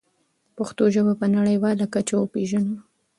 [0.57, 2.77] پښتو ژبه په نړیواله کچه وپېژنو.